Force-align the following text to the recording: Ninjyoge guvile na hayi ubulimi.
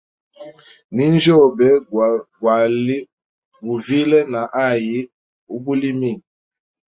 Ninjyoge 0.93 1.69
guvile 3.63 4.19
na 4.31 4.41
hayi 4.55 4.97
ubulimi. 5.55 6.11